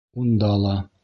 [0.21, 0.75] Унда ла!